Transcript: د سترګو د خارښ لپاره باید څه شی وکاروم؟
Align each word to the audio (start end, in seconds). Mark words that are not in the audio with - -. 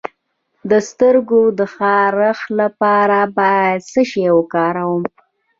د 0.69 0.71
سترګو 0.89 1.41
د 1.59 1.61
خارښ 1.75 2.39
لپاره 2.59 3.19
باید 3.37 3.79
څه 3.91 4.01
شی 4.11 4.25
وکاروم؟ 4.37 5.03